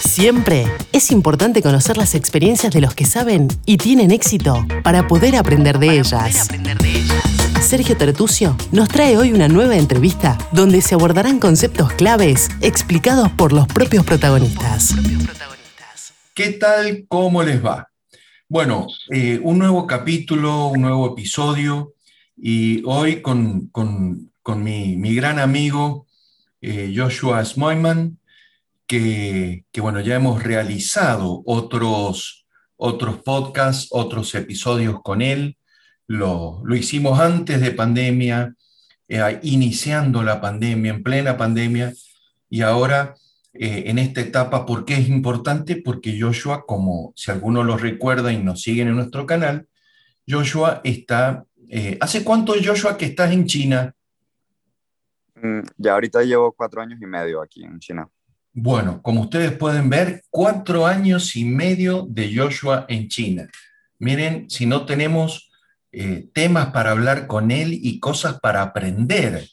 [0.00, 5.36] Siempre es importante conocer las experiencias de los que saben y tienen éxito para poder
[5.36, 6.48] aprender de ellas.
[7.60, 13.52] Sergio Tertucio nos trae hoy una nueva entrevista donde se abordarán conceptos claves explicados por
[13.52, 14.94] los propios protagonistas.
[16.34, 17.06] ¿Qué tal?
[17.08, 17.88] ¿Cómo les va?
[18.48, 21.94] Bueno, eh, un nuevo capítulo, un nuevo episodio
[22.36, 23.70] y hoy con,
[24.56, 26.06] mi, gran amigo
[26.60, 28.18] eh, Joshua Smoyman,
[28.86, 35.58] que, bueno, ya hemos realizado otros, otros podcasts, otros episodios con él.
[36.06, 38.54] Lo, hicimos antes de pandemia,
[39.08, 41.92] eh, iniciando la pandemia, en plena pandemia,
[42.48, 43.14] y ahora
[43.52, 45.76] eh, en esta etapa, ¿por qué es importante?
[45.76, 49.68] Porque Joshua, como si alguno lo recuerda y nos siguen en nuestro canal,
[50.28, 51.44] Joshua está...
[51.68, 53.92] Eh, ¿Hace cuánto, Joshua, que estás en China?
[55.34, 58.08] Mm, ya ahorita llevo cuatro años y medio aquí en China.
[58.58, 63.50] Bueno, como ustedes pueden ver, cuatro años y medio de Joshua en China.
[63.98, 65.50] Miren, si no tenemos
[65.92, 69.46] eh, temas para hablar con él y cosas para aprender.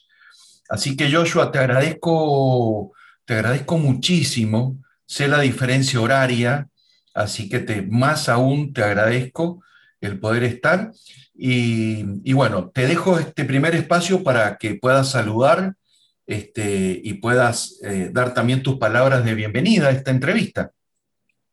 [0.70, 2.92] Así que Joshua, te agradezco,
[3.26, 4.78] te agradezco muchísimo.
[5.04, 6.70] Sé la diferencia horaria,
[7.12, 9.62] así que te, más aún te agradezco
[10.00, 10.92] el poder estar.
[11.34, 15.74] Y, y bueno, te dejo este primer espacio para que puedas saludar
[16.26, 20.72] este, y puedas eh, dar también tus palabras de bienvenida a esta entrevista.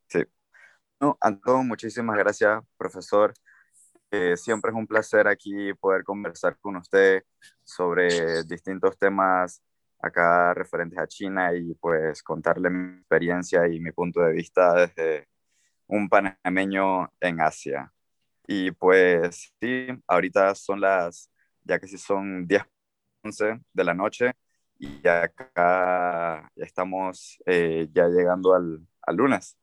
[0.07, 0.23] Sí.
[0.99, 3.33] No, Anton, muchísimas gracias, profesor.
[4.11, 7.23] Eh, siempre es un placer aquí poder conversar con usted
[7.63, 9.61] sobre distintos temas
[10.01, 15.27] acá referentes a China y pues contarle mi experiencia y mi punto de vista desde
[15.87, 17.91] un panameño en Asia.
[18.47, 21.31] Y pues sí, ahorita son las,
[21.63, 22.63] ya que sí son 10,
[23.23, 24.33] 11 de la noche,
[24.81, 29.55] y acá ya estamos eh, ya llegando al, al lunes.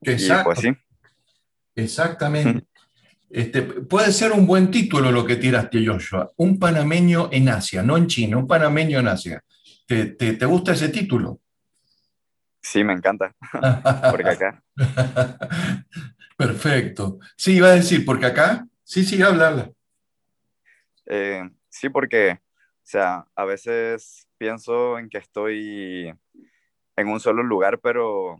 [0.00, 0.44] Exacto.
[0.44, 0.72] pues, sí.
[1.74, 2.66] Exactamente.
[3.30, 6.30] Este, puede ser un buen título lo que tiraste, Joshua.
[6.36, 9.42] Un panameño en Asia, no en China, un panameño en Asia.
[9.88, 11.40] ¿Te, te, te gusta ese título?
[12.62, 13.34] Sí, me encanta.
[14.12, 14.62] porque acá.
[16.36, 17.18] Perfecto.
[17.36, 18.68] Sí, iba a decir, porque acá.
[18.84, 19.70] Sí, sí, habla, habla.
[21.06, 22.38] Eh, sí, porque
[22.84, 26.12] o sea, a veces pienso en que estoy
[26.96, 28.36] en un solo lugar, pero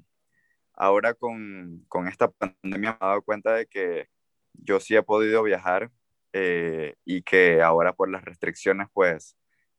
[0.75, 4.09] ahora con, con esta pandemia me he dado cuenta de que
[4.53, 5.91] yo sí he podido viajar
[6.35, 9.35] eh, y que ahora por las restricciones pues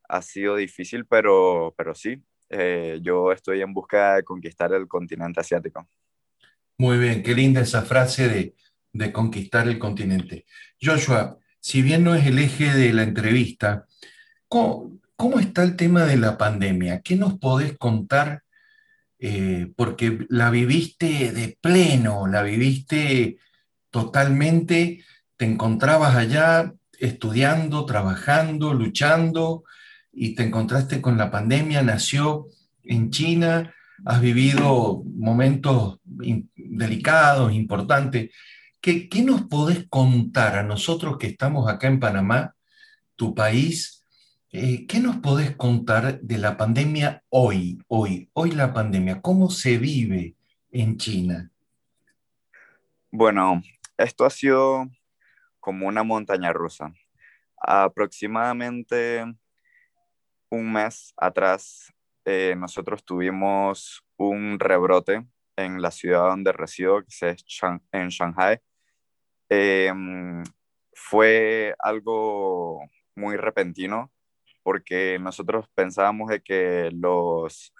[0.09, 5.41] ha sido difícil, pero, pero sí, eh, yo estoy en busca de conquistar el continente
[5.41, 5.87] asiático.
[6.79, 8.55] Muy bien, qué linda esa frase de,
[8.93, 10.47] de conquistar el continente.
[10.81, 13.85] Joshua, si bien no es el eje de la entrevista,
[15.17, 17.01] ¿Cómo, está el tema de la pandemia?
[17.01, 18.43] ¿Qué nos podés contar?
[19.19, 23.37] Eh, porque la viviste de pleno, la viviste
[23.89, 25.03] totalmente,
[25.35, 29.65] te encontrabas allá estudiando, trabajando, luchando,
[30.13, 32.47] y te encontraste con la pandemia, nació
[32.83, 33.73] en China,
[34.05, 38.31] has vivido momentos delicados, importantes.
[38.79, 42.55] ¿Qué, ¿Qué, nos podés contar a nosotros que estamos acá en Panamá,
[43.17, 44.04] tu país,
[44.57, 49.21] eh, ¿Qué nos podés contar de la pandemia hoy, hoy, hoy la pandemia?
[49.21, 50.35] ¿Cómo se vive
[50.71, 51.51] en China?
[53.11, 53.61] Bueno,
[53.97, 54.87] esto ha sido
[55.59, 56.93] como una montaña rusa.
[57.57, 59.25] Aproximadamente
[60.49, 61.91] un mes atrás,
[62.23, 65.27] eh, nosotros tuvimos un rebrote
[65.57, 67.45] en la ciudad donde resido, que es
[67.91, 68.59] en Shanghai.
[69.49, 70.43] Em,
[70.93, 72.79] fue algo
[73.15, 74.13] muy repentino
[74.65, 77.71] porque nosotros pensábamos de que los,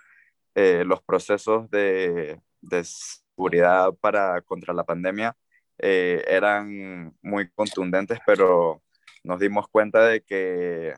[0.53, 5.35] eh, los procesos de, de, seguridad para, contra la pandemia
[5.79, 8.83] eh, eran muy contundentes, pero
[9.23, 10.93] nos dimos cuenta de que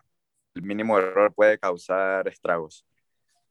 [0.56, 2.86] el mínimo error puede causar estragos.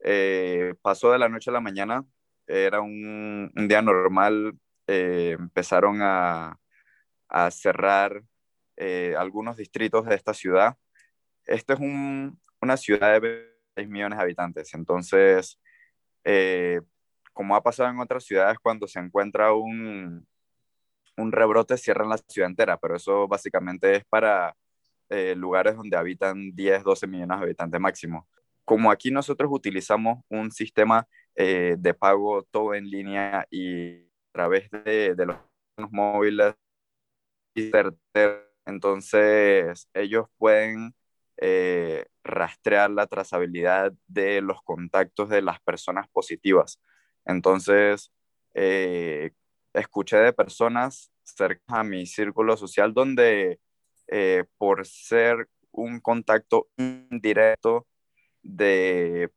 [0.05, 2.05] Eh, pasó de la noche a la mañana,
[2.47, 6.61] era un, un día normal, empezaron a,
[7.29, 8.23] a cerrar
[9.17, 10.77] algunos distritos de esta ciudad
[11.46, 11.81] esto es
[12.60, 13.46] una ciudad de
[13.76, 15.60] 6 millones de habitantes, entonces,
[16.25, 16.81] eh,
[17.32, 20.26] como ha pasado en otras ciudades, cuando se encuentra un,
[21.16, 24.56] un rebrote, cierran la ciudad entera, pero eso básicamente es para
[25.08, 28.28] eh, lugares donde habitan 10, 12 millones de habitantes máximo.
[28.64, 31.06] Como aquí nosotros utilizamos un sistema
[31.37, 35.38] eh, de pago todo en línea y a través de, de los
[35.93, 36.54] móviles,
[38.66, 40.94] entonces ellos pueden
[41.38, 46.81] eh, rastrear la trazabilidad de los contactos de las personas positivas.
[47.25, 48.12] Entonces,
[48.55, 49.33] eh,
[49.75, 53.61] escuché de personas cerca a mi círculo social donde
[54.09, 57.87] eh, por ser un contacto indirecto
[58.43, 59.31] de,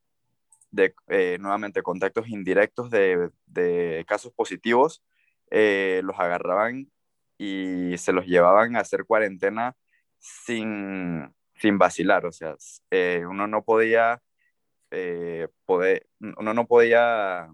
[0.72, 5.04] de eh, nuevamente, contactos indirectos de, de casos positivos,
[5.52, 6.92] los agarraban
[7.40, 9.76] y se los llevaban a hacer cuarentena
[10.20, 12.56] sin, sin vacilar, o sea,
[13.28, 14.22] uno no podía
[15.66, 17.50] poder, uno no podía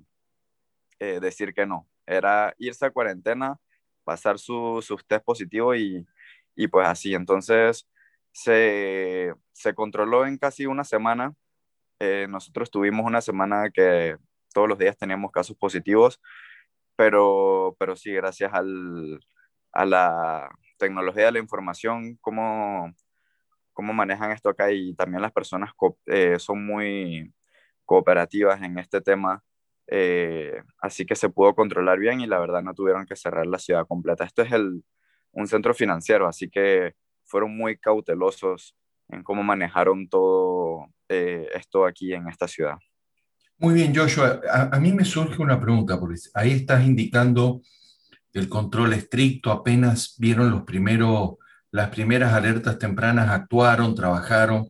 [0.99, 3.59] decir que no, era irse a cuarentena,
[4.05, 6.05] pasar su, sus test positivos y,
[6.55, 7.13] y, pues así.
[7.13, 7.87] Entonces
[8.31, 11.33] se, se, controló en casi una semana.
[11.99, 14.17] Eh, nosotros tuvimos una semana que
[14.53, 16.21] todos los días teníamos casos positivos,
[16.95, 19.19] pero, pero sí, gracias al,
[19.73, 22.93] a la tecnología de la información, cómo,
[23.75, 25.74] cómo manejan esto acá y también las personas
[26.07, 27.31] eh, son muy
[27.86, 29.44] cooperativas en este tema
[29.88, 33.60] eh, así que se pudo controlar bien y la verdad no tuvieron que cerrar la
[33.60, 34.24] ciudad completa.
[34.24, 34.83] Esto es el,
[35.31, 36.94] un centro financiero, así que
[37.24, 38.75] fueron muy cautelosos
[39.10, 42.77] en cómo manejaron todo eh, esto aquí en esta ciudad.
[43.57, 44.42] Muy bien, Joshua.
[44.51, 47.62] A, mí me surge una pregunta, porque ahí estás indicando
[48.33, 51.36] el control estricto, apenas vieron los primeros,
[51.75, 54.69] las primeras alertas tempranas, actuaron, trabajaron.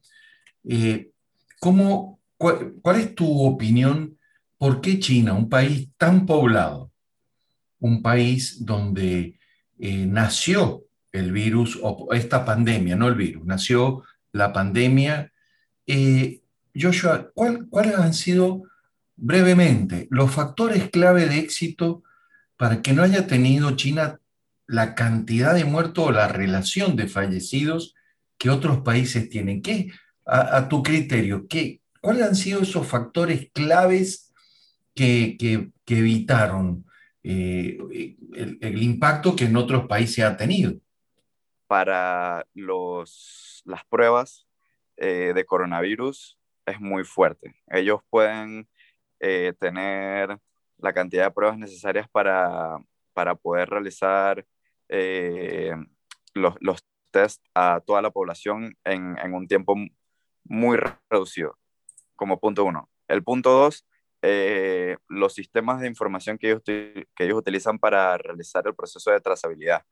[0.63, 1.11] Eh,
[1.59, 4.17] ¿cómo, cuál, es tu opinión
[4.57, 6.91] ¿Por qué China, un país tan poblado,
[7.79, 9.37] un país donde
[9.77, 15.31] eh, nació el virus, o esta pandemia, no el virus, nació la pandemia?
[15.85, 16.41] Eh,
[16.73, 18.63] Joshua, ¿cuáles han sido
[19.15, 22.01] brevemente los factores clave de éxito
[22.57, 24.19] para que no haya tenido China
[24.67, 27.95] la cantidad de muertos o la relación de fallecidos
[28.37, 29.61] que otros países tienen?
[29.61, 29.91] ¿Qué,
[30.25, 34.33] a, tu criterio, ¿qué, cuáles han sido esos factores claves
[34.95, 35.37] que,
[35.87, 36.85] evitaron
[37.23, 37.77] eh,
[38.33, 40.73] el, impacto que en otros países ha tenido.
[41.67, 44.47] Para los, las pruebas
[44.97, 47.55] eh, de coronavirus es muy fuerte.
[47.67, 48.67] Ellos pueden
[49.19, 50.37] eh, tener
[50.77, 52.77] la cantidad de pruebas necesarias para,
[53.13, 54.45] para poder realizar
[54.89, 59.75] los, los test a toda la población en, en, un tiempo
[60.43, 60.77] muy
[61.09, 61.57] reducido,
[62.15, 62.89] como punto uno.
[63.07, 63.85] El punto dos
[64.27, 69.21] eh, los sistemas de información que ellos, que ellos utilizan para realizar el proceso de
[69.21, 69.83] trazabilidad.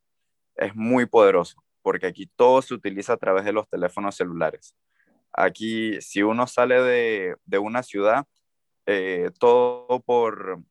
[0.55, 4.75] Es muy poderoso, porque aquí todo se utiliza a través de los teléfonos celulares.
[5.33, 8.25] Aquí, si uno sale de, de una ciudad,
[8.87, 10.63] eh, todo por,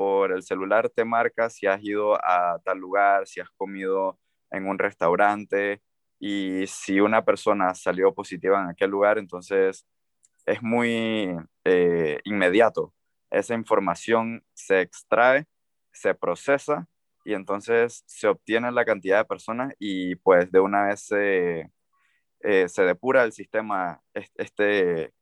[0.00, 4.18] por el celular te marca si has ido a tal lugar, si has comido
[4.50, 5.82] en un restaurante
[6.18, 9.86] y si una persona salió positiva en aquel lugar, entonces
[10.46, 12.94] es muy eh, inmediato.
[13.30, 15.44] Esa información se extrae,
[15.92, 16.88] se procesa
[17.22, 21.70] y entonces se obtiene la cantidad de personas y pues de una vez se,
[22.40, 25.12] eh, se depura el sistema, este,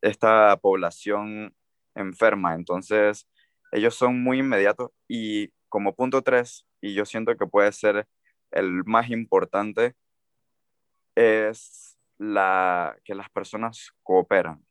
[0.00, 1.52] esta población
[1.96, 2.54] enferma.
[2.54, 3.26] Entonces
[3.72, 8.06] ellos son muy inmediatos y como punto tres, y yo siento que puede ser
[8.50, 9.94] el más importante,
[11.14, 14.64] es la, que las personas cooperan.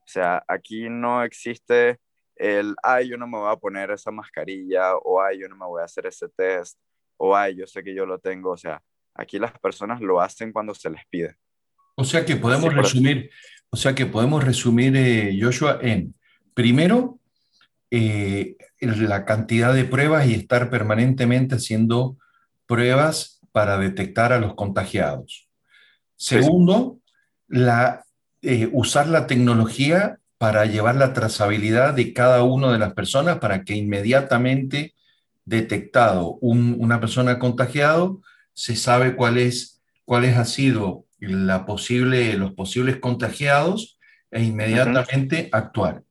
[0.00, 1.98] O sea, aquí no existe
[2.36, 5.66] el, ay, yo no me voy a poner esa mascarilla, o ay, yo no me
[5.66, 6.78] voy a hacer ese test,
[7.16, 8.50] o ay, yo sé que yo lo tengo.
[8.50, 8.82] O sea,
[9.14, 11.36] aquí las personas lo hacen cuando se les pide.
[11.96, 13.30] O sea que podemos resumir,
[13.70, 16.14] o sea que podemos resumir, eh, Joshua, en
[16.52, 17.20] primero,
[17.96, 22.16] eh, la cantidad de pruebas y estar permanentemente haciendo
[22.66, 25.48] pruebas para detectar a los contagiados.
[26.16, 26.98] Segundo,
[27.46, 28.04] la,
[28.42, 33.62] eh, usar la tecnología para llevar la trazabilidad de cada una de las personas para
[33.62, 34.94] que inmediatamente
[35.44, 38.22] detectado una persona contagiado,
[38.54, 43.98] se sabe cuál es, cuáles ha sido la posible, los posibles contagiados
[44.32, 46.02] e inmediatamente actuar.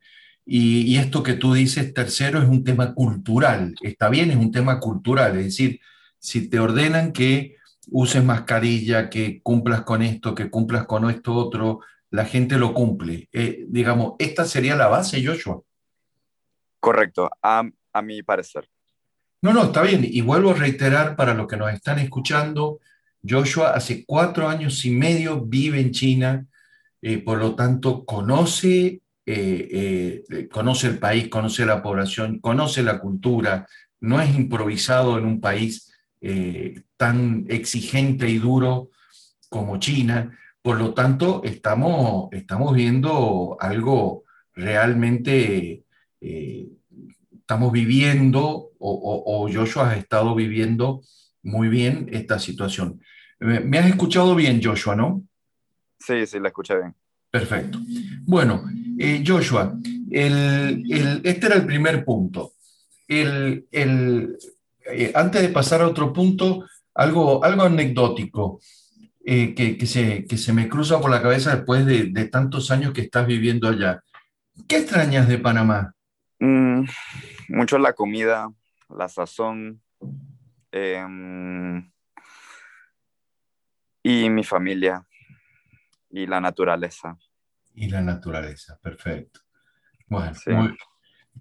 [0.46, 3.76] Y, y, esto que tú dices, tercero, es un tema cultural.
[3.82, 5.38] Está bien, es un tema cultural.
[5.38, 5.80] Es decir,
[6.20, 7.56] si te ordenan que
[7.92, 13.28] uses mascarilla, que cumplas con esto, que cumplas con esto otro, la gente lo cumple.
[13.32, 15.62] Eh, digamos, esta sería la base, Joshua.
[16.80, 17.64] Correcto, a,
[18.04, 18.70] mi parecer.
[19.42, 20.02] No, no, está bien.
[20.04, 22.80] Y vuelvo a reiterar para los que nos están escuchando,
[23.28, 26.46] Joshua hace cuatro años y medio vive en China,
[27.02, 33.68] eh, por lo tanto conoce, eh, conoce el país, conoce la población, conoce la cultura,
[34.02, 38.90] no es improvisado en un país eh, tan exigente y duro
[39.50, 40.38] como China.
[40.62, 44.24] Por lo tanto, estamos, estamos viendo algo
[44.56, 45.84] realmente
[47.44, 51.02] estamos viviendo, o, Joshua has estado viviendo
[51.44, 53.02] muy bien esta situación.
[53.40, 55.24] ¿Me, has escuchado bien, Joshua, no?
[56.00, 56.96] Sí, sí, la escuché bien.
[57.30, 57.80] Perfecto.
[58.22, 58.64] Bueno,
[59.00, 59.78] eh, Joshua,
[60.10, 62.54] este era el primer punto.
[63.08, 63.64] Eh,
[65.16, 68.60] antes de pasar a otro punto, algo, algo anecdótico
[69.26, 73.26] eh, que, se, me cruza por la cabeza después de, de, tantos años que estás
[73.26, 74.04] viviendo allá.
[74.68, 75.94] ¿Qué extrañas de Panamá?
[76.40, 76.84] Mm,
[77.50, 78.52] mucho la comida,
[78.90, 79.82] la sazón
[80.72, 81.90] em,
[84.04, 85.08] y mi familia
[86.10, 87.18] y la naturaleza.
[87.76, 89.42] Y la naturaleza, perfecto.
[90.08, 90.34] Bueno,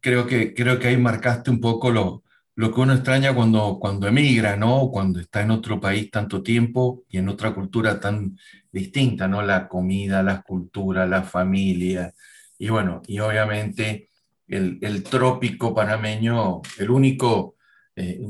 [0.00, 2.22] creo, que, creo que ahí marcaste un poco lo,
[2.54, 4.90] lo que uno extraña cuando, cuando emigra, ¿no?
[4.90, 8.36] Cuando está en otro país tanto tiempo y en otra cultura tan
[8.70, 9.42] distinta, ¿no?
[9.42, 12.12] La comida, la cultura, la familia.
[12.58, 14.08] Y bueno, y obviamente
[14.46, 17.56] el, trópico panameño, el único,
[17.96, 18.20] eh,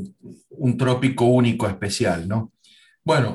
[0.51, 2.53] un trópico único especial, ¿no?
[3.05, 3.35] Bueno,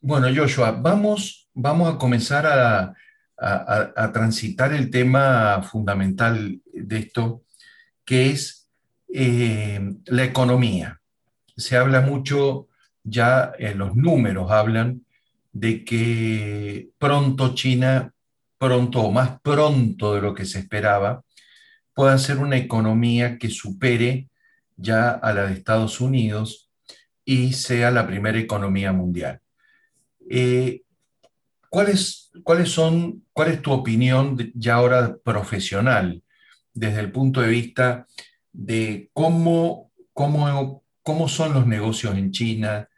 [0.00, 2.94] bueno Joshua, vamos, vamos a comenzar a,
[3.36, 7.42] transitar el tema fundamental de esto,
[8.04, 8.68] que es
[9.12, 11.00] eh, la economía.
[11.56, 12.68] Se habla mucho,
[13.02, 15.04] ya eh, los números hablan
[15.52, 18.12] de que pronto China,
[18.58, 21.22] pronto o más pronto de lo que se esperaba,
[21.94, 24.28] pueda ser una economía que supere
[24.76, 26.70] ya a la de Estados Unidos
[27.24, 29.40] y sea la primera economía mundial.
[30.28, 30.82] Eh,
[31.76, 36.22] ¿cuáles, ¿Cuáles son, cuál es tu opinión ya ahora profesional
[36.72, 38.06] desde el punto de vista
[38.50, 42.88] de cómo, cómo, cómo son los negocios en China?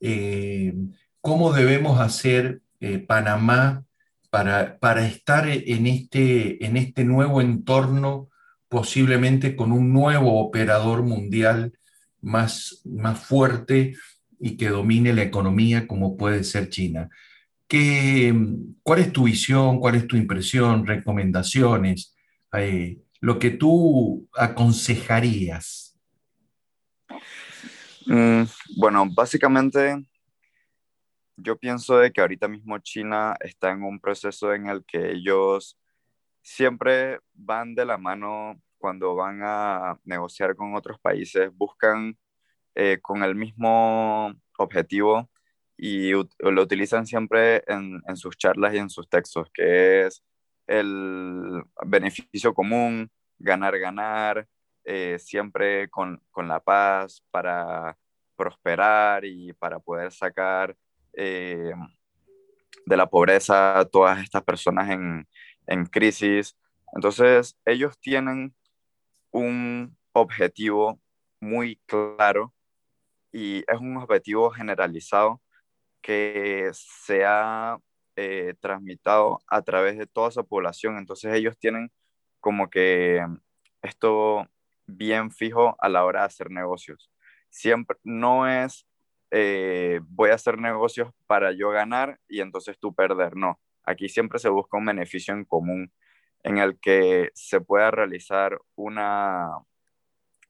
[0.00, 0.74] Eh,
[1.22, 3.86] ¿Cómo debemos hacer eh, Panamá
[4.28, 8.28] para, para, estar en este, en este nuevo entorno
[8.68, 11.72] posiblemente con un nuevo operador mundial
[12.20, 13.94] más, más fuerte
[14.38, 17.08] y que domine la economía como puede ser China.
[17.70, 18.34] ¿Qué,
[18.82, 19.78] ¿Cuál es tu visión?
[19.78, 20.84] ¿Cuál es tu impresión?
[20.84, 22.16] ¿Recomendaciones?
[22.52, 25.96] Eh, lo que tú aconsejarías.
[28.06, 28.42] Mm,
[28.76, 30.04] bueno, básicamente
[31.36, 35.78] yo pienso de que ahorita mismo China está en un proceso en el que ellos
[36.42, 42.18] siempre van de la mano cuando van a negociar con otros países, buscan
[42.74, 45.30] eh, con el mismo objetivo
[45.82, 50.22] y lo utilizan siempre en, sus charlas y en sus textos, que es
[50.66, 54.46] el beneficio común, ganar, ganar,
[54.84, 57.96] eh, siempre con, la paz para
[58.36, 60.76] prosperar y para poder sacar
[61.14, 61.72] eh,
[62.84, 65.26] de la pobreza a todas estas personas en,
[65.66, 66.58] en crisis.
[66.94, 68.54] Entonces, ellos tienen
[69.30, 71.00] un objetivo
[71.40, 72.52] muy claro
[73.32, 75.40] y es un objetivo generalizado
[76.00, 77.78] que se ha
[78.16, 80.98] eh, transmitido a través de toda su población.
[80.98, 81.90] Entonces ellos tienen
[82.40, 83.24] como que
[83.82, 84.46] esto
[84.86, 87.10] bien fijo a la hora de hacer negocios.
[87.50, 88.86] Siempre no es
[89.30, 93.36] eh, voy a hacer negocios para yo ganar y entonces tú perder.
[93.36, 95.92] No, aquí siempre se busca un beneficio en común
[96.42, 99.50] en el que se pueda realizar una,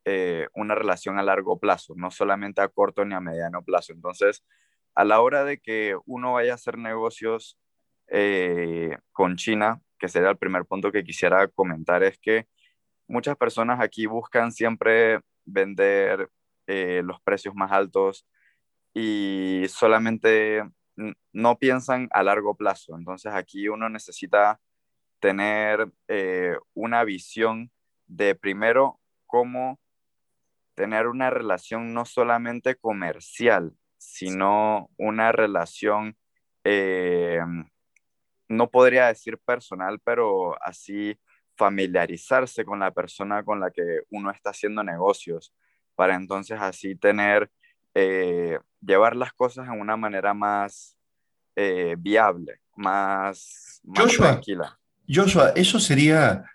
[0.04, 3.92] eh, una relación a largo plazo, no solamente a corto ni a mediano plazo.
[3.92, 4.45] Entonces,
[4.94, 7.59] a la hora de que uno vaya a hacer negocios
[8.09, 12.47] eh, con China, que sería el primer punto que quisiera comentar, es que
[13.06, 16.30] muchas personas aquí buscan siempre vender
[16.66, 18.26] eh, los precios más altos
[18.94, 20.62] y solamente
[21.32, 22.97] no piensan a largo plazo.
[22.97, 24.61] Entonces aquí uno necesita
[25.20, 27.70] tener eh, una visión
[28.06, 29.78] de primero cómo
[30.75, 36.16] tener una relación no solamente comercial, sino una relación,
[36.64, 37.40] eh,
[38.49, 41.19] no podría decir personal, pero así
[41.54, 45.54] familiarizarse con la persona con la que uno está haciendo negocios,
[45.95, 47.50] para entonces así tener,
[47.95, 50.97] eh, llevar las cosas en una manera más
[51.99, 54.78] viable, más, más tranquila.
[55.07, 56.47] Joshua, eso sería,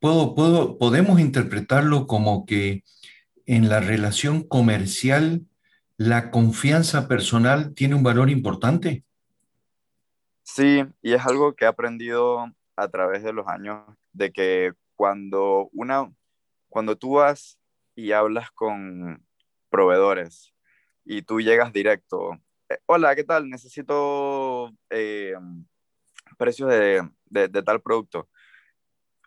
[0.00, 2.82] puedo, puedo, podemos interpretarlo como que
[3.44, 5.42] en la relación comercial
[5.96, 9.04] la confianza personal tiene un valor importante.
[10.42, 13.82] Sí, y es algo que he aprendido a través de los años,
[14.12, 16.12] de que cuando una,
[16.68, 17.58] cuando tú vas
[17.94, 19.24] y hablas con
[19.70, 20.52] proveedores
[21.04, 23.48] y tú llegas directo, eh, hola, ¿qué tal?
[23.48, 25.34] Necesito eh,
[26.36, 28.28] precios de, de, tal producto.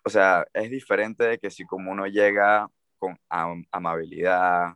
[0.06, 2.70] o sea, es diferente de que si como uno llega
[3.00, 3.18] con
[3.72, 4.76] amabilidad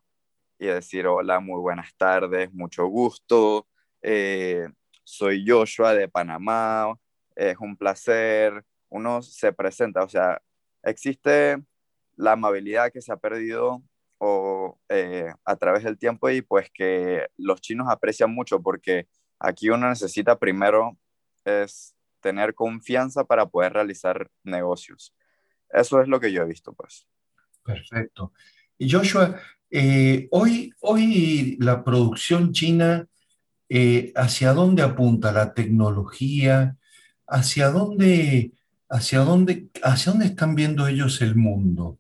[0.62, 3.68] y decir hola, muy buenas tardes, mucho gusto,
[4.04, 4.70] eh,
[5.04, 6.94] soy Joshua de Panamá,
[7.36, 10.40] es un placer, uno se presenta, o sea,
[10.84, 11.58] existe
[12.16, 13.82] la amabilidad que se ha perdido
[14.20, 19.08] o, eh, a través del tiempo y pues que los chinos aprecian mucho porque
[19.40, 20.96] aquí uno necesita primero
[21.44, 25.16] es tener confianza para poder realizar negocios.
[25.72, 27.08] Eso es lo que yo he visto, pues.
[27.64, 28.32] Perfecto.
[28.78, 29.42] Y Joshua,
[29.72, 33.08] eh, hoy, hoy la producción china,
[33.70, 36.76] eh, ¿hacia dónde apunta la tecnología?
[37.26, 38.52] ¿Hacia dónde,
[38.90, 41.98] hacia, dónde, ¿Hacia dónde están viendo ellos el mundo?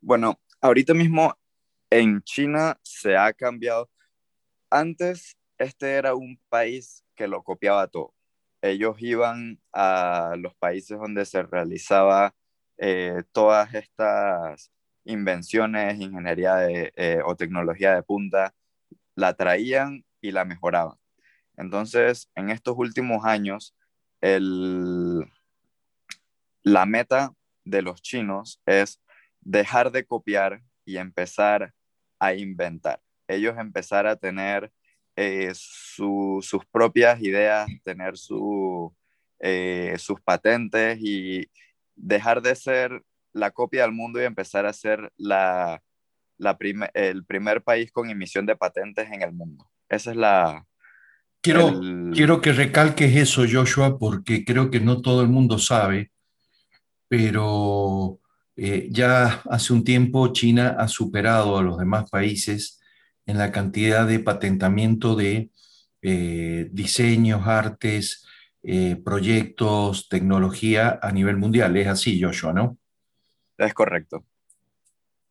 [0.00, 1.36] Bueno, ahorita mismo
[1.90, 3.90] en China se ha cambiado.
[4.70, 8.14] Antes este era un país que lo copiaba todo.
[8.62, 12.32] Ellos iban a los países donde se realizaba
[12.76, 14.70] eh, todas estas
[15.08, 18.54] invenciones, ingeniería eh, o tecnología de punta,
[19.14, 20.96] la traían y la mejoraban.
[21.56, 23.74] Entonces, en estos últimos años,
[24.20, 25.24] el,
[26.62, 27.32] la meta
[27.64, 29.00] de los chinos es
[29.40, 31.72] dejar de copiar y empezar
[32.18, 33.00] a inventar.
[33.26, 34.70] Ellos empezar a tener
[35.16, 38.94] eh, sus propias ideas, tener su,
[39.96, 41.50] sus patentes y
[41.96, 45.82] dejar de ser la copia del mundo y empezar a ser la,
[46.94, 49.68] el primer país con emisión de patentes en el mundo.
[49.88, 50.66] Esa es la...
[51.40, 51.80] Quiero,
[52.12, 56.10] quiero que recalques eso, Joshua, porque creo que no todo el mundo sabe,
[57.06, 58.20] pero
[58.56, 62.80] eh, ya hace un tiempo China ha superado a los demás países
[63.24, 65.50] en la cantidad de patentamiento de
[66.02, 68.26] eh, diseños, artes,
[68.64, 71.76] eh, proyectos, tecnología a nivel mundial.
[71.76, 72.78] Es así, Joshua, ¿no?
[73.58, 74.24] Es correcto.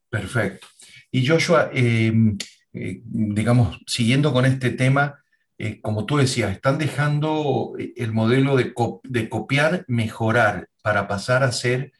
[0.10, 0.67] Perfecto.
[1.12, 2.38] Y Joshua, em,
[2.74, 5.23] eh, digamos, siguiendo con este tema,
[5.58, 8.73] eh, como tú decías, están dejando el modelo de,
[9.04, 11.93] de, copiar, mejorar, para pasar a ser,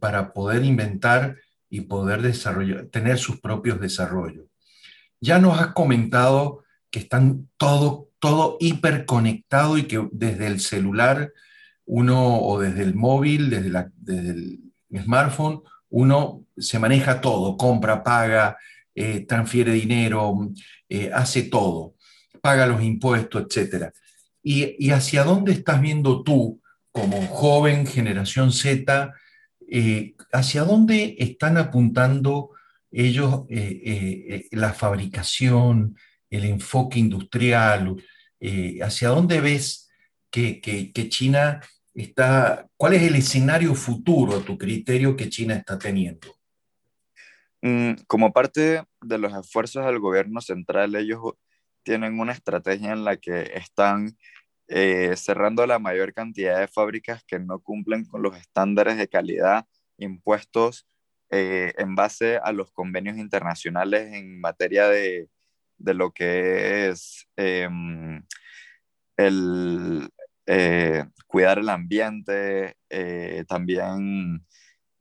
[0.00, 1.36] para poder inventar
[1.70, 4.46] y poder desarrollar, tener sus propios desarrollos.
[5.20, 11.32] Ya nos has comentado que están todo todo hiperconectado y que desde el celular
[11.84, 13.68] uno o desde el móvil, desde,
[14.30, 18.56] el smartphone, uno se maneja todo, compra, paga,
[18.94, 20.50] eh, transfiere dinero,
[20.88, 21.94] eh, hace todo,
[22.40, 23.92] paga los impuestos, etc.
[24.42, 29.12] Y, hacia dónde estás viendo tú, como joven generación Z,
[29.70, 32.50] eh, hacia dónde están apuntando
[32.90, 33.44] ellos
[34.50, 35.96] la fabricación,
[36.30, 37.96] el enfoque industrial,
[38.82, 39.88] ¿hacia dónde ves
[40.30, 41.60] que, China
[42.02, 46.28] está, cuál es el escenario futuro a tu criterio que China está teniendo?
[47.62, 51.20] Mm, como parte de los esfuerzos del gobierno central, ellos
[51.82, 54.16] tienen una estrategia en la que están
[54.68, 59.66] eh, cerrando la mayor cantidad de fábricas que no cumplen con los estándares de calidad
[59.96, 60.86] impuestos
[61.30, 65.28] eh, en base a los convenios internacionales en materia de
[65.78, 68.22] de lo que es em,
[69.16, 70.10] el
[70.50, 74.46] eh, cuidar el ambiente, eh, también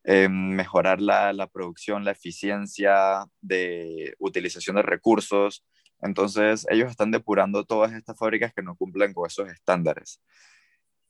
[0.03, 5.65] em, mejorar la, la, producción, la eficiencia de utilización de recursos.
[6.01, 10.21] Entonces, ellos están depurando todas estas fábricas que no cumplen con esos estándares.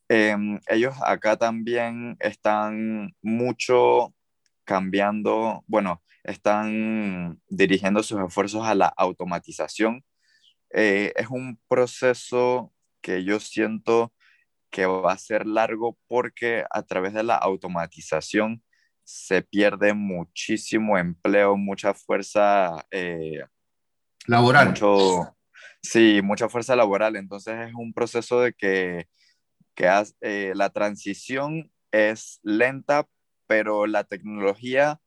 [0.08, 4.14] Em, ellos acá también están mucho
[4.64, 10.04] cambiando, bueno, están dirigiendo sus esfuerzos a la automatización.
[10.70, 14.12] Eh, es un proceso que yo siento
[14.70, 18.62] que va a ser largo porque a través de la automatización
[19.04, 23.42] se pierde muchísimo empleo, mucha fuerza eh,
[24.26, 24.74] laboral.
[25.82, 27.16] sí, mucha fuerza laboral.
[27.16, 29.06] Entonces es un proceso de que,
[29.74, 29.88] que
[30.20, 33.06] eh, la transición es lenta,
[33.46, 35.00] pero la tecnología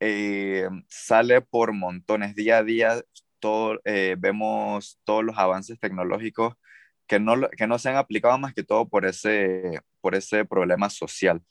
[0.00, 2.34] eh, sale por montones.
[2.34, 3.02] Día a día
[3.38, 3.78] todo,
[4.18, 6.54] vemos todos los avances tecnológicos
[7.08, 10.90] que no, que no se han aplicado más que todo por ese, por ese problema
[10.90, 11.42] social.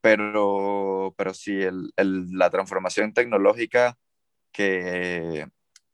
[0.00, 3.96] Pero, pero sí, el, la transformación tecnológica
[4.52, 5.46] que,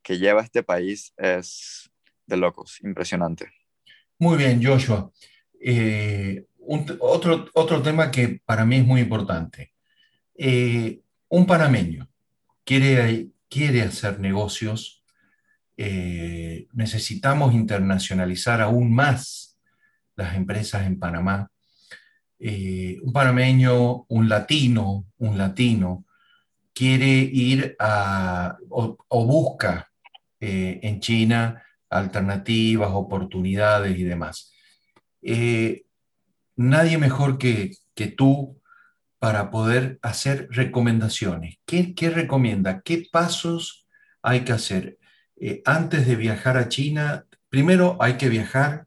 [0.03, 1.91] que lleva este país es
[2.27, 3.51] de locos, impresionante.
[4.19, 5.11] Muy bien, Joshua.
[5.61, 6.47] Eh,
[7.01, 9.75] otro, otro tema que para mí es muy importante.
[10.35, 12.09] Eh, un panameño
[12.65, 15.04] quiere, quiere hacer negocios,
[15.77, 19.59] eh, necesitamos internacionalizar aún más
[20.17, 21.51] las empresas en Panamá.
[22.39, 26.05] eh, un panameño, un latino, un latino,
[26.75, 29.91] quiere ir a, o, busca
[30.41, 34.53] eh, en China alternativas, oportunidades y demás.
[36.57, 38.61] Nadie mejor que, que, tú
[39.19, 41.59] para poder hacer recomendaciones.
[41.65, 42.83] ¿Qué, qué recomienda?
[42.83, 43.87] ¿Qué pasos
[44.23, 44.99] hay que hacer?
[45.65, 48.87] Antes de viajar a China, primero hay que viajar,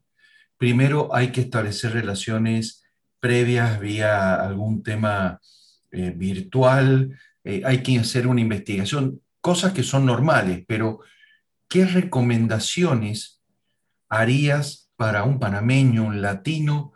[0.58, 2.84] primero hay que establecer relaciones
[3.20, 5.40] previas vía algún tema
[5.92, 11.00] eh, virtual, eh, hay que hacer una investigación, cosas que son normales, pero
[11.68, 13.42] ¿qué recomendaciones
[14.10, 16.94] harías para un panameño, un latino,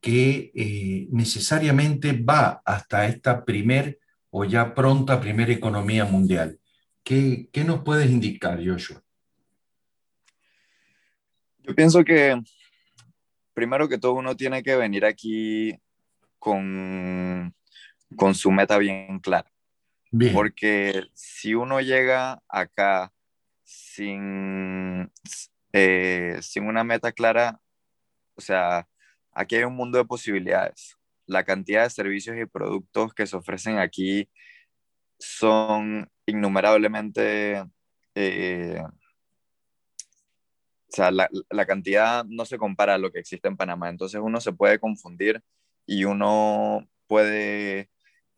[0.00, 6.58] que eh, necesariamente va hasta esta primer o ya pronta primera economía mundial?
[7.04, 9.02] ¿Qué, qué nos puedes indicar, Joshua?
[11.58, 12.40] Yo pienso que
[13.54, 15.76] primero que todo uno tiene que venir aquí
[16.38, 17.54] con,
[18.16, 19.50] con su meta bien clara.
[20.34, 23.12] Porque si uno llega acá
[23.64, 25.10] sin,
[25.72, 27.60] eh, sin una meta clara,
[28.34, 28.86] o sea,
[29.32, 30.98] aquí hay un mundo de posibilidades.
[31.26, 34.28] La cantidad de servicios y productos que se ofrecen aquí
[35.22, 37.64] son innumerablemente
[38.14, 38.82] eh,
[40.92, 43.88] o sea, la, la, cantidad no se compara a lo que existe en Panamá.
[43.88, 45.42] Entonces uno se puede confundir
[45.86, 47.90] y uno puede,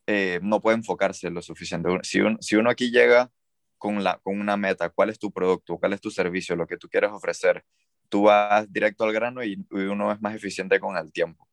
[0.06, 1.88] eh, no puede enfocarse lo suficiente.
[2.02, 3.30] Si, si uno aquí llega
[3.78, 6.76] con, la, con una meta, cuál es tu producto, cuál es tu servicio, lo que
[6.76, 7.64] tú quieres ofrecer,
[8.08, 11.48] tú vas directo al grano y, uno es más eficiente con el tiempo.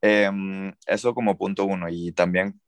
[0.00, 1.88] Em, eso como punto uno.
[1.90, 2.60] Y también,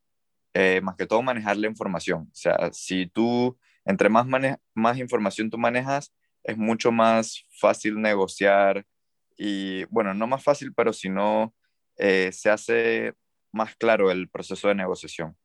[0.55, 2.23] eh, más que todo, manejar la información.
[2.23, 4.27] O sea, si tú, entre más,
[4.75, 8.85] más información tú manejas, es mucho más fácil negociar
[9.37, 11.55] y, bueno, no más fácil, pero si no,
[11.97, 13.15] eh, se hace
[13.53, 15.37] más claro el proceso de negociación.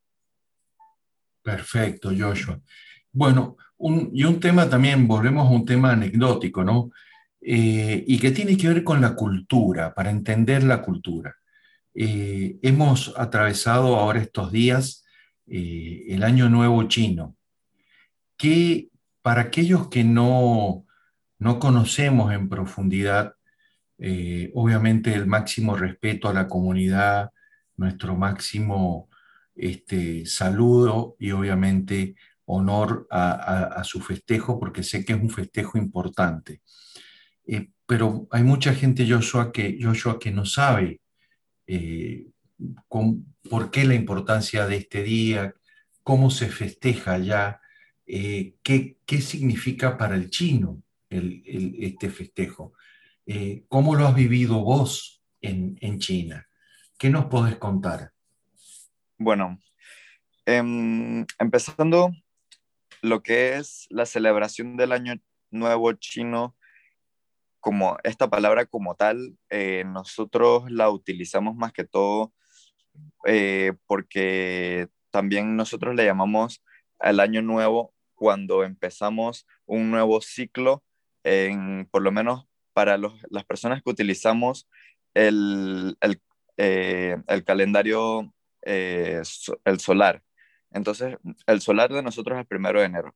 [1.42, 2.60] Perfecto, Joshua.
[3.12, 3.58] Bueno,
[4.14, 6.90] y un tema también, volvemos a un tema anecdótico, ¿no?
[7.42, 11.36] Eh, y que tiene que ver con la cultura, para entender la cultura.
[11.96, 15.06] Eh, hemos atravesado ahora estos días
[15.46, 17.36] el Año Nuevo chino,
[18.38, 18.90] que
[19.22, 20.86] para aquellos que no,
[21.40, 23.36] no conocemos en profundidad,
[23.98, 27.32] eh, obviamente el máximo respeto a la comunidad,
[27.78, 29.10] nuestro máximo
[29.56, 36.62] este, saludo y obviamente honor a, su festejo, porque sé que es un festejo importante.
[37.46, 41.00] Eh, pero hay mucha gente, Joshua, que, Joshua, que no sabe
[41.68, 42.28] eh,
[43.50, 45.54] por qué la importancia de este día,
[46.04, 47.62] cómo se festeja ya,
[48.06, 52.74] qué, qué significa para el chino este festejo.
[53.26, 56.48] Eh, ¿Cómo lo has vivido vos en, China?
[56.98, 58.12] ¿Qué nos podés contar?
[59.18, 59.60] Bueno,
[60.46, 62.12] em, empezando
[63.02, 65.16] lo que es la celebración del Año
[65.52, 66.56] Nuevo Chino,
[67.64, 72.34] como esta palabra como tal, eh, nosotros la utilizamos más que todo
[73.26, 76.62] eh, porque también nosotros le llamamos
[77.00, 80.84] al Año Nuevo cuando empezamos un nuevo ciclo
[81.24, 84.68] en, por lo menos para las personas que utilizamos
[85.14, 86.22] el, el,
[86.58, 90.22] eh, el calendario, el solar.
[90.72, 91.16] Entonces,
[91.48, 93.16] el solar de nosotros es el primero de enero.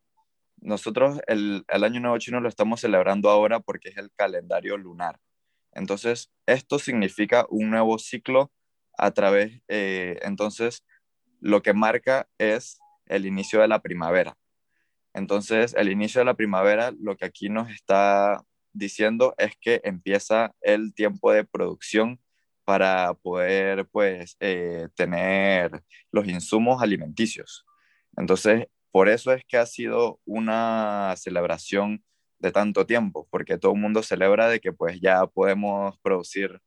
[0.57, 5.19] Nosotros el, el, Año Nuevo Chino lo estamos celebrando ahora porque es el calendario lunar.
[5.73, 8.51] Entonces, esto significa un nuevo ciclo
[8.97, 10.83] a través, eh, entonces,
[11.39, 14.35] lo que marca es el inicio de la primavera.
[15.13, 18.43] Entonces, el inicio de la primavera, lo que aquí nos está
[18.73, 22.19] diciendo es que empieza el tiempo de producción
[22.65, 27.65] para poder, pues, eh, tener los insumos alimenticios.
[28.17, 28.67] Entonces,
[28.97, 32.03] por eso es que ha sido una celebración
[32.39, 36.59] de tanto tiempo, porque todo el mundo celebra de que, pues, ya podemos producir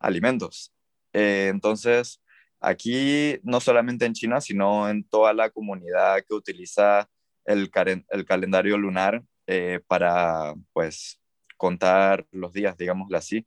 [0.00, 0.72] alimentos.
[1.12, 2.20] Eh, entonces,
[2.58, 7.08] aquí, no solamente en China, sino en toda la comunidad que utiliza
[7.44, 11.20] el, calendario lunar eh, para pues
[11.56, 13.46] contar los días, digámoslo así,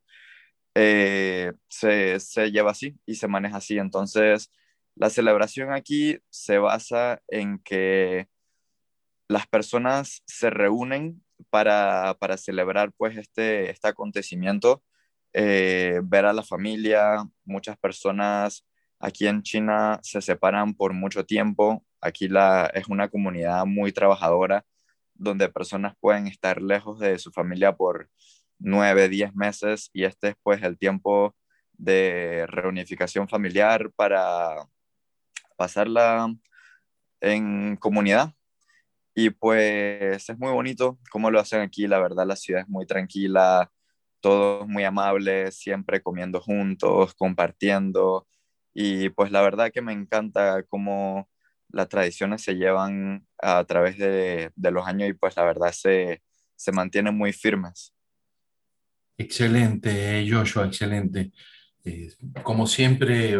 [0.74, 2.18] eh, se,
[2.50, 3.76] lleva así y se maneja así.
[3.76, 4.50] Entonces,
[4.94, 8.28] la celebración aquí se basa en que
[9.28, 14.82] las personas se reúnen para, para celebrar pues este, este acontecimiento,
[15.32, 18.66] eh, ver a la familia, muchas personas
[19.00, 21.84] aquí en China se separan por mucho tiempo.
[22.00, 24.64] Aquí la, es una comunidad muy trabajadora
[25.14, 28.10] donde personas pueden estar lejos de su familia por
[28.58, 31.34] nueve, diez meses y este es pues el tiempo
[31.72, 34.66] de reunificación familiar para
[35.56, 36.34] pasarla
[37.20, 38.34] en comunidad.
[39.14, 42.86] Y pues es muy bonito cómo lo hacen aquí, la verdad la ciudad es muy
[42.86, 43.70] tranquila,
[44.20, 48.26] todos muy amables, siempre comiendo juntos, compartiendo.
[48.74, 51.28] Y pues la verdad que me encanta cómo
[51.68, 56.22] las tradiciones se llevan a través de, los años y pues la verdad se,
[56.56, 57.94] se mantienen muy firmes.
[59.18, 61.32] Excelente, Joshua, excelente.
[61.84, 62.12] Eh,
[62.42, 63.36] como siempre,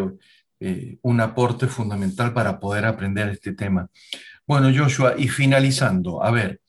[0.64, 3.88] eh, un aporte fundamental para poder aprender este tema.
[4.46, 6.60] Bueno, Joshua, y finalizando, a ver,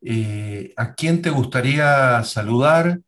[0.00, 3.00] eh, ¿a quién te gustaría saludar?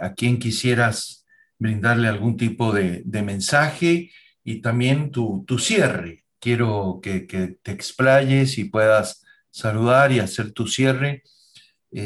[0.00, 1.26] ¿A quién quisieras
[1.58, 4.10] brindarle algún tipo de, mensaje?
[4.44, 6.24] Y también tu, cierre.
[6.38, 11.24] Quiero que, que, te explayes y puedas saludar y hacer tu cierre.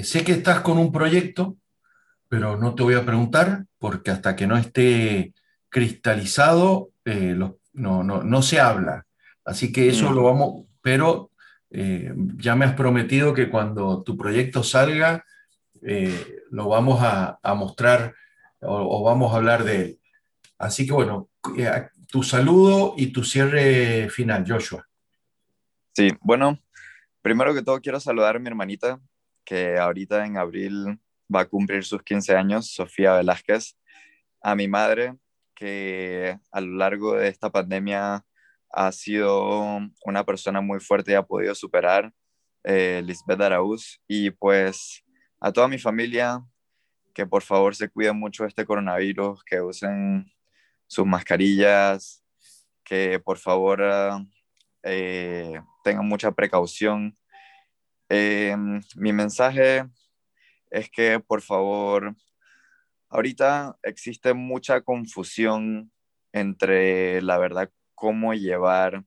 [0.02, 1.58] sé que estás con un proyecto
[2.32, 5.34] pero no te voy a preguntar porque hasta que no esté
[5.72, 7.34] cristalizado eh,
[7.72, 9.06] no, se habla.
[9.44, 10.14] Así que eso mm.
[10.14, 11.30] lo vamos, pero
[11.70, 15.24] eh, ya me has prometido que cuando tu proyecto salga,
[15.80, 18.14] eh, lo vamos a, mostrar
[18.60, 20.00] o, vamos a hablar de él.
[20.58, 21.30] Así que bueno,
[22.06, 24.86] tu saludo y tu cierre final, Joshua.
[25.94, 26.60] Sí, bueno,
[27.22, 29.00] primero que todo quiero saludar a mi hermanita,
[29.44, 31.00] que ahorita en abril
[31.34, 33.76] va a cumplir sus 15 años, Sofía Velázquez,
[34.42, 35.16] a mi madre,
[35.62, 38.24] que a lo largo de esta pandemia
[38.70, 42.12] ha sido una persona muy fuerte y ha podido superar,
[42.64, 45.04] eh, Lisbeth Araúz, y pues
[45.38, 46.44] a toda mi familia,
[47.14, 50.32] que por favor se cuiden mucho de este coronavirus, que usen
[50.88, 52.24] sus mascarillas,
[52.82, 53.80] que por favor
[54.82, 57.16] eh, tengan mucha precaución.
[58.08, 58.56] Eh,
[58.96, 59.84] mi mensaje
[60.72, 62.16] es que por favor,
[63.12, 65.92] ahorita existe mucha confusión
[66.32, 69.04] entre la verdad cómo llevar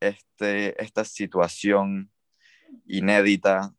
[0.00, 2.10] este, esta situación
[2.86, 3.74] inédita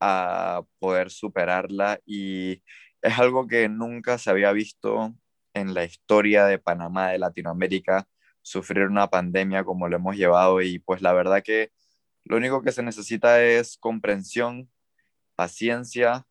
[0.00, 2.62] a poder superarla y
[3.02, 5.14] es algo que nunca se había visto
[5.54, 8.06] en la historia de Panamá, de Latinoamérica,
[8.42, 11.72] sufrir una pandemia como lo hemos llevado y pues la verdad que
[12.24, 14.70] lo único que se necesita es comprensión,
[15.34, 16.26] paciencia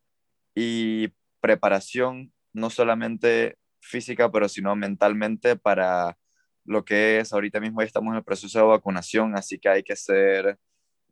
[0.54, 6.16] y preparación, no solamente física, pero sino mentalmente para
[6.64, 9.96] lo que es ahorita mismo estamos en el proceso de vacunación, así que hay que
[9.96, 10.58] ser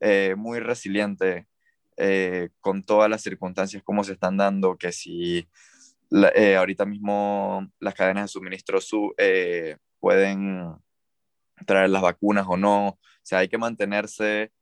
[0.01, 1.46] eh, muy resiliente
[1.96, 5.49] eh, con todas las circunstancias como se están dando, que si
[6.35, 9.14] eh, ahorita mismo las cadenas de suministro su,
[9.99, 10.77] pueden
[11.66, 14.53] traer las vacunas o no, o sea, hay que mantenerse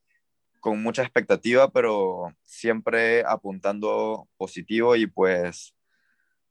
[0.60, 5.74] con mucha expectativa, pero siempre apuntando positivo y pues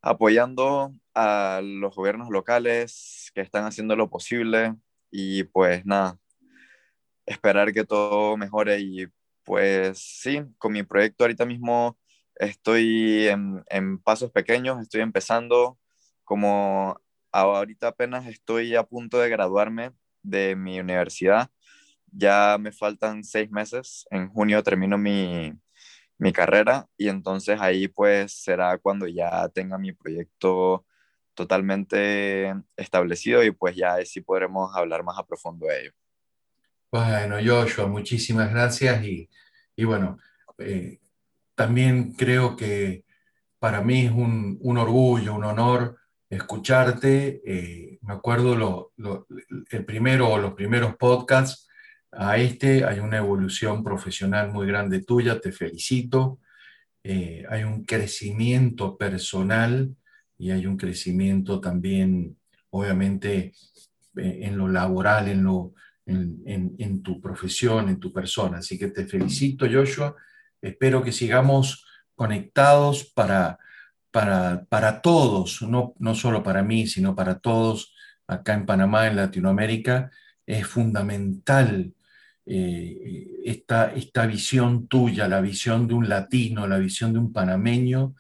[0.03, 4.75] apoyando a los gobiernos locales que están haciendo lo posible
[5.09, 6.19] y pues nada,
[7.25, 8.79] esperar que todo mejore.
[8.81, 9.07] Y
[9.43, 11.97] pues sí, con mi proyecto ahorita mismo
[12.35, 15.79] estoy en, en pasos pequeños, estoy empezando,
[16.25, 16.99] como
[17.31, 21.49] ahorita apenas estoy a punto de graduarme de mi universidad,
[22.11, 25.53] ya me faltan seis meses, en junio termino mi,
[26.31, 30.85] carrera y entonces ahí pues será cuando ya tenga mi proyecto
[31.33, 35.91] totalmente establecido y pues ya sí podremos hablar más a profundo de ello.
[36.91, 39.27] Bueno, Joshua, muchísimas gracias y,
[39.83, 40.17] bueno,
[40.59, 40.99] eh,
[41.55, 43.03] también creo que
[43.57, 45.97] para mí es un, orgullo, un honor
[46.29, 47.41] escucharte.
[47.45, 48.91] Eh, me acuerdo
[49.71, 51.67] el primero o los primeros podcasts
[52.15, 56.39] a este, hay una evolución profesional muy grande tuya, te felicito.
[57.03, 59.95] Eh, hay un crecimiento personal
[60.37, 62.37] y hay un crecimiento también,
[62.69, 63.53] obviamente,
[64.15, 65.73] eh, en lo laboral, en, lo,
[66.05, 68.59] en, tu profesión, en tu persona.
[68.59, 70.15] Así que te felicito, Joshua.
[70.61, 73.57] Espero que sigamos conectados para,
[74.11, 77.93] para, para todos, no, no solo para mí, sino para todos
[78.27, 80.11] acá en Panamá, en Latinoamérica.
[80.45, 81.93] Es fundamental
[82.45, 88.15] eh, esta, esta, visión tuya, la visión de un latino, la visión de un panameño,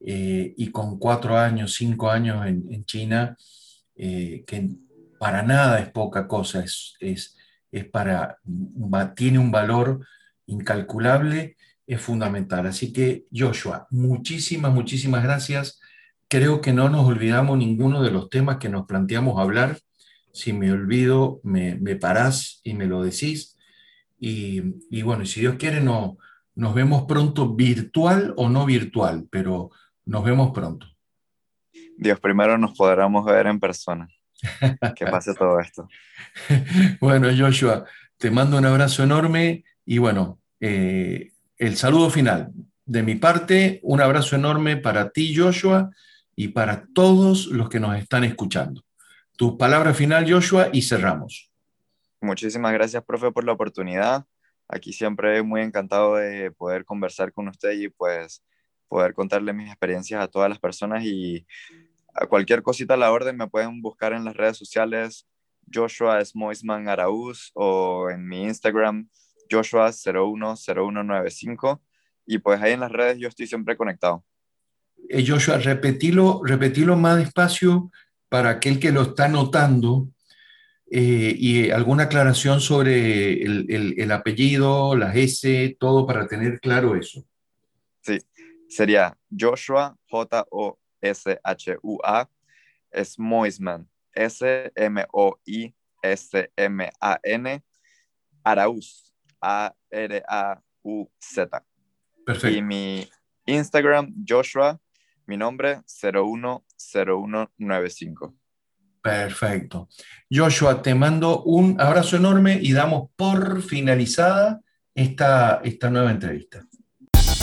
[0.00, 3.36] eh, y con cuatro años, cinco años en, China,
[3.94, 4.70] eh, que
[5.18, 7.36] para nada es poca cosa, es, es,
[7.70, 8.38] es para,
[9.14, 10.06] tiene un valor
[10.46, 12.66] incalculable, es fundamental.
[12.66, 15.80] Así que, Joshua, muchísimas, muchísimas gracias.
[16.28, 19.78] Creo que no nos olvidamos ninguno de los temas que nos planteamos hablar.
[20.32, 23.55] Si me olvido, me, me parás y me lo decís
[24.18, 26.18] y, bueno, si Dios quiere, no,
[26.54, 29.70] nos vemos pronto, virtual o no virtual, pero
[30.04, 30.86] nos vemos pronto.
[31.98, 34.08] Dios primero nos podremos ver en persona.
[34.94, 35.88] Que pase todo esto.
[37.00, 37.84] Bueno, Joshua,
[38.18, 42.52] te mando un abrazo enorme y bueno, eh, el saludo final.
[42.84, 45.90] De mi parte, un abrazo enorme para ti, Joshua,
[46.34, 48.84] y para todos los que nos están escuchando.
[49.36, 51.50] Tu palabra final, Joshua, y cerramos.
[52.20, 54.24] Muchísimas gracias, profe, por la oportunidad.
[54.68, 58.42] Aquí siempre muy encantado de poder conversar con usted y pues
[58.88, 61.46] poder contarle mis experiencias a todas las personas y
[62.14, 65.28] a cualquier cosita a la orden me pueden buscar en las redes sociales
[65.72, 69.08] Joshua Smoisman Araúz o en mi Instagram
[69.50, 71.80] Joshua010195
[72.26, 74.24] y pues ahí en las redes yo estoy siempre conectado.
[75.08, 77.92] Eh, Joshua, repetilo, repetilo más despacio
[78.28, 80.08] para aquel que lo está notando
[80.88, 83.66] eh, y alguna aclaración sobre el,
[83.98, 87.26] el, apellido, las S, todo para tener claro eso.
[88.02, 88.18] Sí,
[88.68, 90.70] sería Joshua, J-O-S-H-U-A,
[93.02, 94.84] Smoisman, S-M-O-I-S-M-A-N,
[98.44, 100.62] Arauz, A-R-A-U-Z.
[102.24, 102.56] Perfecto.
[102.56, 103.08] Y mi
[103.44, 104.80] Instagram, Joshua,
[105.26, 108.34] mi nombre, 010195.
[109.06, 109.88] Perfecto.
[110.28, 114.60] Joshua, te mando un abrazo enorme y damos por finalizada
[114.96, 116.66] esta, esta nueva entrevista.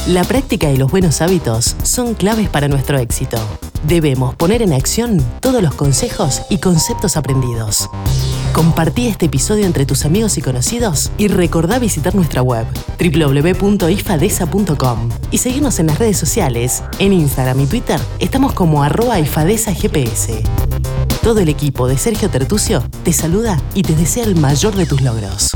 [0.08, 3.38] La práctica y los buenos hábitos son claves para nuestro éxito.
[3.88, 7.90] Debemos poner en acción todos los consejos y conceptos aprendidos.
[8.52, 12.66] Compartí este episodio entre tus amigos y conocidos y recordá visitar nuestra web
[13.00, 16.84] www.ifadesa.com y seguirnos en las redes sociales.
[17.00, 20.44] En Instagram y Twitter estamos como arroba ifadesagps.
[21.24, 25.02] Todo el equipo de Sergio Tertucio te saluda y te desea el mayor de tus
[25.02, 25.52] logros.